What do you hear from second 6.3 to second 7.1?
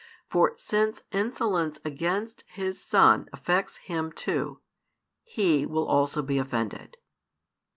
offended.